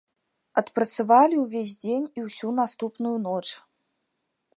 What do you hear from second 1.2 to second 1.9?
ўвесь